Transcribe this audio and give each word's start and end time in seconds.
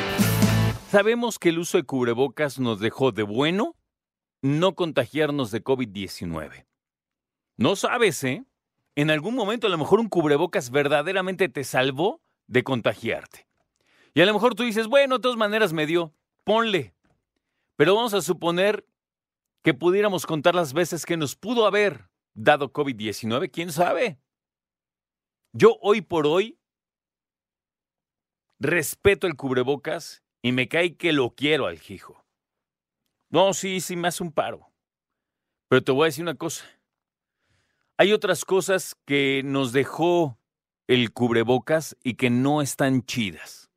Sabemos 0.91 1.39
que 1.39 1.51
el 1.51 1.61
uso 1.61 1.79
de 1.79 1.85
cubrebocas 1.85 2.59
nos 2.59 2.81
dejó 2.81 3.13
de 3.13 3.23
bueno 3.23 3.77
no 4.43 4.75
contagiarnos 4.75 5.53
de 5.53 5.63
COVID-19. 5.63 6.67
No 7.59 7.77
sabes, 7.77 8.25
¿eh? 8.25 8.45
En 8.97 9.13
algún 9.13 9.37
momento 9.37 9.69
a 9.69 9.71
lo 9.71 9.79
mejor 9.79 10.01
un 10.01 10.09
cubrebocas 10.09 10.73
verdaderamente 10.73 11.49
te 11.49 11.63
salvó 11.63 12.21
de 12.49 12.65
contagiarte. 12.65 13.47
Y 14.15 14.21
a 14.21 14.27
lo 14.27 14.35
mejor 14.35 14.57
tú 14.57 14.65
dices, 14.65 14.89
bueno, 14.89 15.19
de 15.19 15.23
todas 15.23 15.39
maneras 15.39 15.73
me 15.73 15.87
dio, 15.87 16.13
ponle. 16.43 16.93
Pero 17.77 17.95
vamos 17.95 18.15
a 18.15 18.21
suponer 18.21 18.85
que 19.63 19.75
pudiéramos 19.75 20.27
contar 20.27 20.57
las 20.57 20.73
veces 20.73 21.07
que 21.07 21.17
nos 21.17 21.37
pudo 21.37 21.69
haber 21.69 22.09
dado 22.35 22.73
COVID-19, 22.73 23.49
quién 23.53 23.71
sabe. 23.71 24.19
Yo 25.57 25.79
hoy 25.81 26.01
por 26.01 26.27
hoy 26.27 26.59
respeto 28.59 29.29
el 29.29 29.37
cubrebocas 29.37 30.25
y 30.43 30.51
me 30.51 30.69
cae 30.69 30.97
que 30.97 31.13
lo 31.13 31.31
quiero 31.31 31.67
al 31.67 31.81
hijo. 31.89 32.25
No, 33.31 33.55
sí, 33.55 33.81
sí 33.81 33.95
me 33.95 34.09
hace 34.09 34.25
un 34.25 34.33
paro. 34.33 34.73
Pero 35.69 35.85
te 35.85 35.93
voy 35.93 36.03
a 36.03 36.07
decir 36.07 36.25
una 36.25 36.35
cosa. 36.35 36.65
Hay 37.97 38.13
otras 38.13 38.45
cosas 38.45 38.97
que 39.07 39.43
nos 39.45 39.73
dejó 39.73 40.41
el 40.89 41.13
cubrebocas 41.13 41.97
y 42.03 42.15
que 42.15 42.31
no 42.31 42.61
están 42.61 43.05
chidas. 43.05 43.71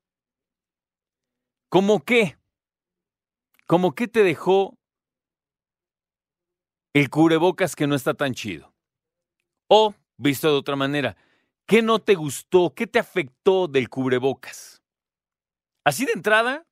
¿Cómo 1.70 2.03
qué? 2.03 2.39
¿Cómo 3.67 3.94
qué 3.94 4.08
te 4.08 4.23
dejó 4.23 4.80
el 6.94 7.12
cubrebocas 7.12 7.75
que 7.75 7.86
no 7.86 7.94
está 7.94 8.16
tan 8.16 8.34
chido? 8.34 8.73
O, 9.67 9.94
visto 10.17 10.48
de 10.48 10.58
otra 10.58 10.75
manera, 10.75 11.16
¿qué 11.67 11.81
no 11.81 11.99
te 11.99 12.16
gustó? 12.16 12.73
¿Qué 12.73 12.88
te 12.88 12.97
afectó 12.97 13.67
del 13.67 13.89
cubrebocas? 13.89 14.81
Así 15.86 16.05
de 16.05 16.14
entrada, 16.14 16.66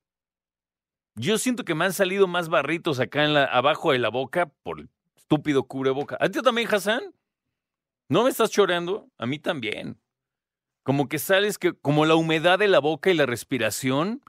yo 1.15 1.37
siento 1.37 1.63
que 1.63 1.75
me 1.75 1.85
han 1.85 1.93
salido 1.93 2.27
más 2.27 2.49
barritos 2.49 2.99
acá 2.99 3.23
en 3.23 3.33
la, 3.33 3.45
abajo 3.45 3.91
de 3.91 3.99
la 3.99 4.09
boca 4.09 4.47
por 4.63 4.79
el 4.79 4.89
estúpido 5.15 5.63
cubreboca. 5.63 6.17
¿A 6.19 6.29
ti 6.29 6.41
también, 6.41 6.67
Hassan? 6.73 7.13
¿No 8.09 8.23
me 8.23 8.29
estás 8.29 8.51
choreando? 8.51 9.09
A 9.17 9.25
mí 9.25 9.39
también. 9.39 9.99
Como 10.83 11.07
que 11.07 11.17
sales 11.17 11.57
que, 11.57 11.73
como 11.73 12.05
la 12.05 12.15
humedad 12.15 12.59
de 12.59 12.67
la 12.67 12.79
boca 12.79 13.09
y 13.09 13.15
la 13.15 13.25
respiración, 13.25 14.21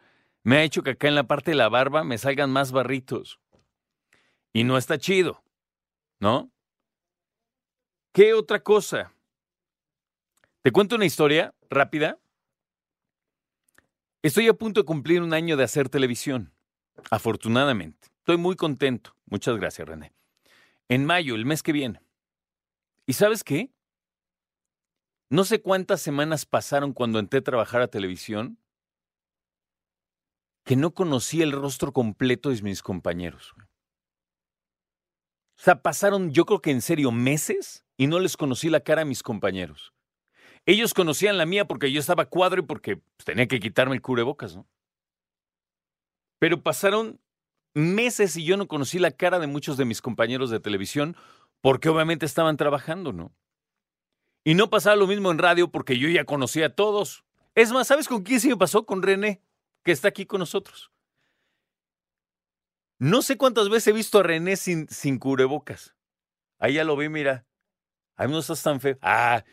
me 0.42 0.58
ha 0.58 0.62
hecho 0.62 0.82
que 0.82 0.90
acá 0.90 1.08
en 1.08 1.16
la 1.16 1.26
parte 1.26 1.50
de 1.50 1.56
la 1.56 1.68
barba 1.68 2.04
me 2.04 2.18
salgan 2.18 2.50
más 2.50 2.72
barritos. 2.72 3.40
Y 4.52 4.64
no 4.64 4.78
está 4.78 4.96
chido, 4.96 5.42
¿no? 6.20 6.50
¿Qué 8.14 8.32
otra 8.32 8.62
cosa? 8.62 9.15
Te 10.66 10.72
cuento 10.72 10.96
una 10.96 11.04
historia 11.04 11.54
rápida. 11.70 12.18
Estoy 14.20 14.48
a 14.48 14.54
punto 14.54 14.80
de 14.80 14.84
cumplir 14.84 15.22
un 15.22 15.32
año 15.32 15.56
de 15.56 15.62
hacer 15.62 15.88
televisión, 15.88 16.52
afortunadamente. 17.08 18.08
Estoy 18.18 18.36
muy 18.36 18.56
contento. 18.56 19.14
Muchas 19.26 19.56
gracias, 19.58 19.86
René. 19.86 20.12
En 20.88 21.06
mayo, 21.06 21.36
el 21.36 21.46
mes 21.46 21.62
que 21.62 21.70
viene. 21.70 22.00
¿Y 23.06 23.12
sabes 23.12 23.44
qué? 23.44 23.70
No 25.30 25.44
sé 25.44 25.62
cuántas 25.62 26.00
semanas 26.00 26.46
pasaron 26.46 26.92
cuando 26.92 27.20
entré 27.20 27.38
a 27.38 27.44
trabajar 27.44 27.80
a 27.80 27.86
televisión 27.86 28.58
que 30.64 30.74
no 30.74 30.94
conocía 30.94 31.44
el 31.44 31.52
rostro 31.52 31.92
completo 31.92 32.50
de 32.50 32.60
mis 32.62 32.82
compañeros. 32.82 33.54
O 35.56 35.62
sea, 35.62 35.80
pasaron 35.80 36.32
yo 36.32 36.44
creo 36.44 36.60
que 36.60 36.72
en 36.72 36.82
serio 36.82 37.12
meses 37.12 37.84
y 37.96 38.08
no 38.08 38.18
les 38.18 38.36
conocí 38.36 38.68
la 38.68 38.80
cara 38.80 39.02
a 39.02 39.04
mis 39.04 39.22
compañeros. 39.22 39.92
Ellos 40.66 40.94
conocían 40.94 41.38
la 41.38 41.46
mía 41.46 41.66
porque 41.66 41.92
yo 41.92 42.00
estaba 42.00 42.26
cuadro 42.26 42.60
y 42.60 42.66
porque 42.66 42.96
pues, 42.96 43.24
tenía 43.24 43.46
que 43.46 43.60
quitarme 43.60 43.94
el 43.94 44.02
cubrebocas, 44.02 44.56
¿no? 44.56 44.66
Pero 46.38 46.62
pasaron 46.62 47.20
meses 47.72 48.36
y 48.36 48.44
yo 48.44 48.56
no 48.56 48.66
conocí 48.66 48.98
la 48.98 49.12
cara 49.12 49.38
de 49.38 49.46
muchos 49.46 49.76
de 49.76 49.84
mis 49.84 50.02
compañeros 50.02 50.50
de 50.50 50.60
televisión 50.60 51.16
porque 51.60 51.88
obviamente 51.88 52.26
estaban 52.26 52.56
trabajando, 52.56 53.12
¿no? 53.12 53.32
Y 54.44 54.54
no 54.54 54.68
pasaba 54.68 54.96
lo 54.96 55.06
mismo 55.06 55.30
en 55.30 55.38
radio 55.38 55.70
porque 55.70 55.98
yo 55.98 56.08
ya 56.08 56.24
conocía 56.24 56.66
a 56.66 56.74
todos. 56.74 57.24
Es 57.54 57.72
más, 57.72 57.86
¿sabes 57.86 58.08
con 58.08 58.22
quién 58.22 58.40
sí 58.40 58.48
me 58.48 58.56
pasó? 58.56 58.86
Con 58.86 59.02
René 59.02 59.40
que 59.82 59.92
está 59.92 60.08
aquí 60.08 60.26
con 60.26 60.40
nosotros. 60.40 60.90
No 62.98 63.22
sé 63.22 63.36
cuántas 63.36 63.68
veces 63.68 63.88
he 63.88 63.92
visto 63.92 64.18
a 64.18 64.22
René 64.24 64.56
sin, 64.56 64.88
sin 64.88 65.18
cubrebocas. 65.18 65.94
Ahí 66.58 66.74
ya 66.74 66.84
lo 66.84 66.96
vi, 66.96 67.08
mira. 67.08 67.46
Ahí 68.16 68.28
no 68.28 68.38
estás 68.38 68.62
tan 68.62 68.80
feo. 68.80 68.98
Ah, 69.00 69.44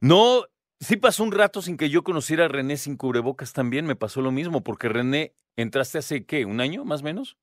no, 0.00 0.46
sí 0.82 0.96
pasó 0.96 1.22
un 1.22 1.32
rato 1.32 1.62
sin 1.62 1.76
que 1.76 1.88
yo 1.88 2.02
conociera 2.02 2.44
a 2.44 2.48
René 2.48 2.76
sin 2.76 2.96
cubrebocas 2.96 3.52
también. 3.52 3.86
Me 3.86 3.96
pasó 3.96 4.20
lo 4.20 4.30
mismo, 4.30 4.62
porque 4.62 4.88
René, 4.88 5.34
entraste 5.56 5.98
hace, 5.98 6.26
¿qué? 6.26 6.44
¿Un 6.44 6.60
año 6.60 6.84
más 6.84 7.00
o 7.00 7.04
menos? 7.04 7.38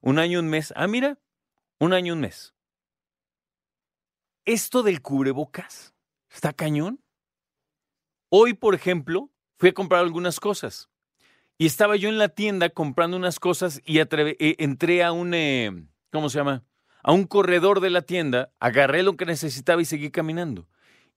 Un 0.00 0.18
año, 0.18 0.40
un 0.40 0.48
mes. 0.48 0.72
Ah, 0.76 0.86
mira, 0.86 1.18
un 1.78 1.92
año, 1.92 2.14
un 2.14 2.20
mes. 2.20 2.54
Esto 4.44 4.82
del 4.82 5.02
cubrebocas 5.02 5.94
está 6.30 6.52
cañón. 6.52 7.00
Hoy, 8.28 8.54
por 8.54 8.74
ejemplo, 8.74 9.30
fui 9.58 9.70
a 9.70 9.74
comprar 9.74 10.00
algunas 10.00 10.40
cosas. 10.40 10.88
Y 11.58 11.66
estaba 11.66 11.96
yo 11.96 12.08
en 12.08 12.16
la 12.16 12.30
tienda 12.30 12.70
comprando 12.70 13.16
unas 13.16 13.38
cosas 13.38 13.82
y 13.84 13.98
e, 13.98 14.56
entré 14.58 15.04
a 15.04 15.12
un, 15.12 15.34
eh, 15.34 15.86
¿cómo 16.10 16.30
se 16.30 16.38
llama? 16.38 16.64
A 17.02 17.12
un 17.12 17.26
corredor 17.26 17.80
de 17.80 17.90
la 17.90 18.02
tienda, 18.02 18.50
agarré 18.60 19.02
lo 19.02 19.16
que 19.16 19.26
necesitaba 19.26 19.82
y 19.82 19.84
seguí 19.84 20.10
caminando. 20.10 20.66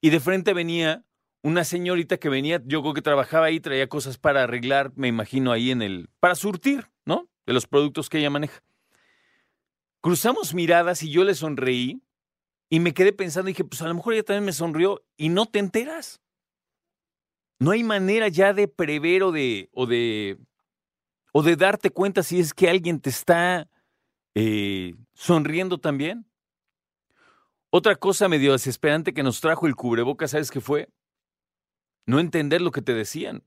Y 0.04 0.10
de 0.10 0.20
frente 0.20 0.54
venía 0.54 1.06
una 1.44 1.64
señorita 1.64 2.18
que 2.18 2.28
venía, 2.28 2.62
yo 2.66 2.82
creo 2.82 2.94
que 2.94 3.02
trabajaba 3.02 3.46
ahí, 3.46 3.62
traía 3.62 3.88
cosas 3.88 4.18
para 4.18 4.44
arreglar, 4.44 4.92
me 4.98 5.08
imagino 5.08 5.54
ahí 5.54 5.72
en 5.72 5.82
el, 5.82 6.10
para 6.20 6.36
surtir, 6.36 6.92
¿no? 7.06 7.30
De 7.46 7.54
los 7.54 7.68
productos 7.68 8.10
que 8.10 8.20
ella 8.20 8.30
maneja. 8.30 8.62
Cruzamos 10.02 10.54
miradas 10.54 11.04
y 11.04 11.10
yo 11.10 11.24
le 11.24 11.34
sonreí 11.34 12.02
y 12.70 12.82
me 12.82 12.94
quedé 12.94 13.14
pensando, 13.14 13.48
dije, 13.48 13.64
pues 13.64 13.82
a 13.82 13.88
lo 13.88 13.94
mejor 13.94 14.14
ella 14.14 14.24
también 14.24 14.44
me 14.44 14.52
sonrió 14.52 15.06
y 15.16 15.30
no 15.30 15.46
te 15.46 15.60
enteras. 15.60 16.20
No 17.60 17.72
hay 17.72 17.86
manera 17.86 18.28
ya 18.28 18.52
de 18.52 18.68
prever 18.68 19.24
o 19.24 19.32
de, 19.32 19.70
o 19.72 19.86
de, 19.86 20.38
o 21.32 21.44
de 21.44 21.56
darte 21.56 21.92
cuenta 21.92 22.24
si 22.24 22.42
es 22.42 22.54
que 22.54 22.70
alguien 22.70 23.00
te 23.00 23.10
está 23.10 23.70
eh, 24.36 24.96
sonriendo 25.14 25.78
también. 25.78 26.26
Otra 27.76 27.96
cosa 27.96 28.28
medio 28.28 28.52
desesperante 28.52 29.16
que 29.16 29.24
nos 29.24 29.42
trajo 29.42 29.66
el 29.66 29.76
cubreboca, 29.76 30.28
¿sabes 30.28 30.52
qué 30.52 30.62
fue? 30.62 30.90
No 32.06 32.20
entender 32.20 32.62
lo 32.62 32.70
que 32.70 32.84
te 32.84 32.94
decían. 32.94 33.44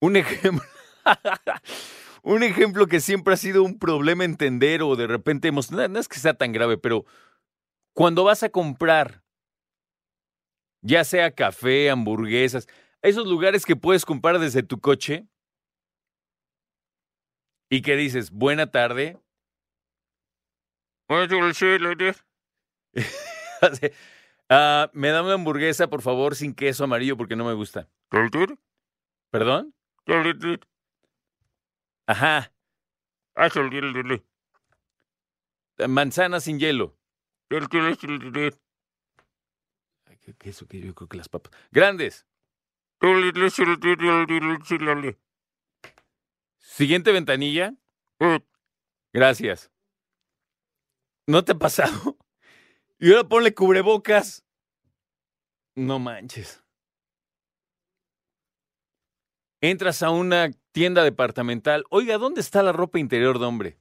Un 0.00 0.16
ejemplo. 0.16 0.66
un 2.24 2.42
ejemplo 2.42 2.88
que 2.88 2.98
siempre 2.98 3.34
ha 3.34 3.36
sido 3.36 3.62
un 3.62 3.78
problema 3.78 4.24
entender 4.24 4.82
o 4.82 4.96
de 4.96 5.06
repente 5.06 5.46
hemos. 5.46 5.70
no 5.70 6.00
es 6.00 6.08
que 6.08 6.18
sea 6.18 6.34
tan 6.34 6.50
grave, 6.50 6.78
pero 6.78 7.04
cuando 7.94 8.24
vas 8.24 8.42
a 8.42 8.48
comprar 8.48 9.22
ya 10.82 11.04
sea 11.04 11.30
café, 11.30 11.90
hamburguesas, 11.90 12.66
esos 13.02 13.24
lugares 13.24 13.64
que 13.64 13.76
puedes 13.76 14.04
comprar 14.04 14.40
desde 14.40 14.64
tu 14.64 14.80
coche 14.80 15.28
y 17.70 17.82
que 17.82 17.94
dices, 17.94 18.32
buena 18.32 18.72
tarde. 18.72 19.20
Ah, 24.48 24.90
me 24.92 25.08
da 25.08 25.22
una 25.24 25.34
hamburguesa, 25.34 25.90
por 25.90 26.02
favor, 26.02 26.36
sin 26.36 26.54
queso 26.54 26.84
amarillo 26.84 27.16
porque 27.16 27.34
no 27.34 27.44
me 27.44 27.52
gusta. 27.52 27.88
¿Perdón? 29.30 29.74
Ajá. 32.06 32.52
Manzana 35.88 36.38
sin 36.38 36.60
hielo. 36.60 36.96
¿Qué, 40.38 40.48
eso 40.48 40.68
que 40.68 40.80
yo 40.80 40.94
creo 40.94 41.08
que 41.08 41.16
las 41.16 41.28
papas. 41.28 41.52
Grandes. 41.72 42.24
Siguiente 46.58 47.10
ventanilla. 47.12 47.74
Gracias. 49.12 49.72
¿No 51.26 51.44
te 51.44 51.52
ha 51.52 51.58
pasado? 51.58 52.16
Y 52.98 53.12
ahora 53.12 53.28
ponle 53.28 53.52
cubrebocas. 53.54 54.42
No 55.74 55.98
manches. 55.98 56.64
Entras 59.60 60.02
a 60.02 60.08
una 60.08 60.50
tienda 60.72 61.04
departamental. 61.04 61.84
Oiga, 61.90 62.16
¿dónde 62.16 62.40
está 62.40 62.62
la 62.62 62.72
ropa 62.72 62.98
interior 62.98 63.38
de 63.38 63.44
hombre? 63.44 63.78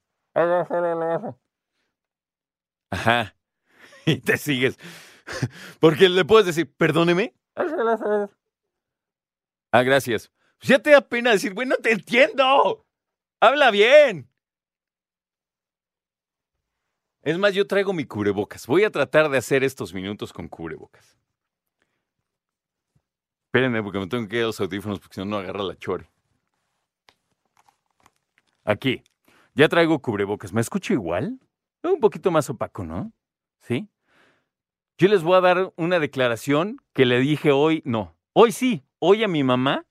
Ajá. 2.91 3.35
Y 4.05 4.19
te 4.19 4.37
sigues. 4.37 4.77
Porque 5.79 6.09
le 6.09 6.25
puedes 6.25 6.45
decir, 6.45 6.71
perdóneme. 6.75 7.33
Ah, 9.71 9.81
gracias. 9.83 10.31
Ya 10.61 10.79
te 10.79 10.91
da 10.91 11.01
pena 11.01 11.31
decir, 11.31 11.53
bueno, 11.53 11.75
te 11.77 11.91
entiendo. 11.91 12.85
Habla 13.39 13.71
bien. 13.71 14.29
Es 17.25 17.39
más, 17.39 17.55
yo 17.55 17.65
traigo 17.65 17.91
mi 17.91 18.05
cubrebocas. 18.05 18.67
Voy 18.67 18.83
a 18.83 18.91
tratar 18.91 19.29
de 19.29 19.39
hacer 19.39 19.63
estos 19.63 19.95
minutos 19.95 20.31
con 20.31 20.47
cubrebocas. 20.47 21.17
Espérenme, 23.47 23.81
porque 23.81 23.97
me 23.97 24.05
tengo 24.05 24.27
que 24.27 24.37
ir 24.37 24.43
a 24.43 24.45
los 24.45 24.61
audífonos 24.61 24.99
porque 24.99 25.15
si 25.15 25.21
no, 25.21 25.25
no 25.25 25.37
agarra 25.37 25.63
la 25.63 25.75
chore. 25.75 26.07
Aquí. 28.63 29.01
Ya 29.55 29.67
traigo 29.69 29.97
cubrebocas. 29.97 30.53
¿Me 30.53 30.61
escucho 30.61 30.93
igual? 30.93 31.39
Un 31.81 31.99
poquito 31.99 32.29
más 32.29 32.47
opaco, 32.51 32.83
¿no? 32.83 33.11
¿Sí? 33.59 33.89
Yo 34.99 35.07
les 35.07 35.23
voy 35.23 35.35
a 35.35 35.41
dar 35.41 35.73
una 35.77 35.99
declaración 35.99 36.77
que 36.93 37.05
le 37.05 37.19
dije 37.19 37.51
hoy, 37.51 37.81
no, 37.85 38.15
hoy 38.33 38.51
sí, 38.51 38.83
hoy 38.99 39.23
a 39.23 39.27
mi 39.27 39.43
mamá. 39.43 39.87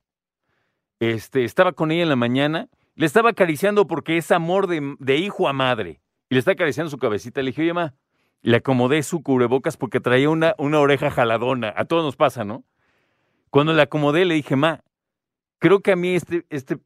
Este, 1.00 1.42
estaba 1.42 1.72
con 1.72 1.90
ella 1.90 2.04
en 2.04 2.08
la 2.10 2.16
mañana, 2.16 2.69
le 2.94 3.06
estaba 3.06 3.31
acariciando 3.31 3.88
porque 3.88 4.19
es 4.19 4.31
amor 4.31 4.69
de, 4.69 4.94
de 5.00 5.16
hijo 5.16 5.48
a 5.48 5.52
madre. 5.52 6.00
Y 6.34 6.36
le 6.36 6.40
está 6.40 6.50
acariciando 6.50 6.90
su 6.90 6.98
cabecita. 6.98 7.40
Le 7.42 7.50
dije, 7.50 7.62
oye, 7.62 7.72
mamá, 7.72 7.94
le 8.42 8.56
acomodé 8.56 9.04
su 9.04 9.22
cubrebocas 9.22 9.76
porque 9.76 10.00
traía 10.00 10.28
una, 10.28 10.56
una 10.58 10.81
oreja 10.81 11.08
jaladona. 11.08 11.72
A 11.76 11.84
todos 11.84 12.02
nos 12.02 12.16
pasa, 12.16 12.44
¿no? 12.44 12.64
Cuando 13.50 13.72
le 13.72 13.82
acomodé, 13.82 14.25
le 14.25 14.34
dije, 14.34 14.56
ma, 14.56 14.82
creo 15.60 15.78
que 15.78 15.92
a 15.92 15.96
mí 15.96 16.16
este, 16.16 16.44
este, 16.50 16.78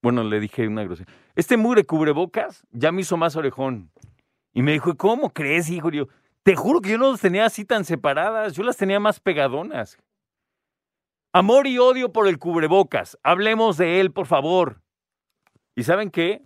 bueno, 0.00 0.24
le 0.24 0.40
dije 0.40 0.66
una 0.66 0.82
grosería, 0.84 1.12
este 1.34 1.58
mugre 1.58 1.84
cubrebocas 1.84 2.66
ya 2.70 2.90
me 2.90 3.02
hizo 3.02 3.18
más 3.18 3.36
orejón. 3.36 3.90
Y 4.54 4.62
me 4.62 4.72
dijo, 4.72 4.96
¿cómo 4.96 5.28
crees, 5.28 5.68
hijo? 5.68 5.90
Y 5.90 5.98
yo, 5.98 6.08
te 6.42 6.56
juro 6.56 6.80
que 6.80 6.92
yo 6.92 6.96
no 6.96 7.10
las 7.10 7.20
tenía 7.20 7.44
así 7.44 7.66
tan 7.66 7.84
separadas, 7.84 8.54
yo 8.54 8.62
las 8.62 8.78
tenía 8.78 8.98
más 8.98 9.20
pegadonas. 9.20 9.98
Amor 11.34 11.66
y 11.66 11.76
odio 11.78 12.14
por 12.14 12.28
el 12.28 12.38
cubrebocas. 12.38 13.18
Hablemos 13.22 13.76
de 13.76 14.00
él, 14.00 14.10
por 14.10 14.24
favor. 14.24 14.80
¿Y 15.74 15.82
saben 15.82 16.10
qué? 16.10 16.45